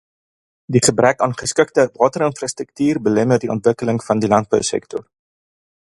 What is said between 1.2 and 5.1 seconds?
aan geskikte waterinfrastruktuur belemmer die ontwikkeling van die landbousektor.